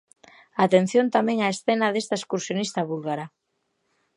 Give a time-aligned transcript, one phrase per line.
[0.65, 3.25] Atención tamén a escena desta excursionista búlgara.